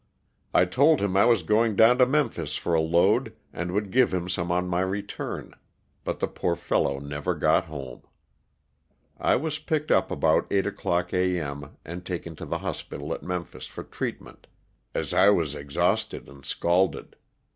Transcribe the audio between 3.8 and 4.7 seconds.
give him some on